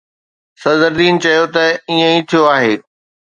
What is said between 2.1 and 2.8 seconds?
ئي ٿيو آهي.